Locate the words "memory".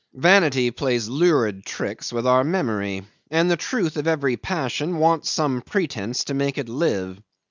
2.43-3.05